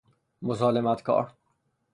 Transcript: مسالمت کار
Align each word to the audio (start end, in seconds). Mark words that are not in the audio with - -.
مسالمت 0.41 1.01
کار 1.03 1.31